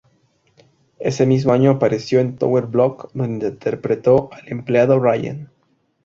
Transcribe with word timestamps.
Ese 0.97 1.27
mismo 1.27 1.53
año 1.53 1.69
apareció 1.69 2.21
en 2.21 2.35
"Tower 2.35 2.65
Block" 2.65 3.11
donde 3.13 3.49
interpretó 3.49 4.33
al 4.33 4.51
empleado 4.51 4.97
Ryan. 4.99 5.51